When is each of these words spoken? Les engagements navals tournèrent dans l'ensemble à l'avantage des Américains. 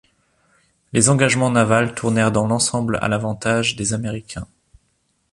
Les 0.93 1.09
engagements 1.09 1.51
navals 1.51 1.93
tournèrent 1.93 2.31
dans 2.31 2.47
l'ensemble 2.47 2.97
à 3.03 3.07
l'avantage 3.07 3.75
des 3.75 3.93
Américains. 3.93 4.47